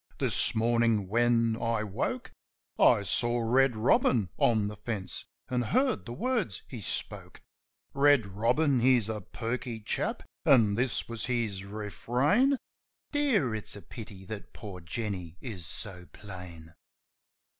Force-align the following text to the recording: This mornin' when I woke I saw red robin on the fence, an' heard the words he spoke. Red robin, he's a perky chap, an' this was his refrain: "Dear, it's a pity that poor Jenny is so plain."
This 0.17 0.55
mornin' 0.55 1.07
when 1.07 1.55
I 1.57 1.83
woke 1.83 2.31
I 2.79 3.03
saw 3.03 3.37
red 3.39 3.75
robin 3.75 4.29
on 4.37 4.67
the 4.67 4.75
fence, 4.77 5.25
an' 5.47 5.61
heard 5.61 6.07
the 6.07 6.11
words 6.11 6.63
he 6.67 6.81
spoke. 6.81 7.39
Red 7.93 8.25
robin, 8.25 8.79
he's 8.79 9.09
a 9.09 9.21
perky 9.21 9.79
chap, 9.79 10.23
an' 10.43 10.73
this 10.73 11.07
was 11.07 11.25
his 11.27 11.63
refrain: 11.63 12.57
"Dear, 13.11 13.53
it's 13.53 13.75
a 13.75 13.81
pity 13.83 14.25
that 14.25 14.53
poor 14.53 14.79
Jenny 14.81 15.37
is 15.39 15.67
so 15.67 16.07
plain." 16.11 16.73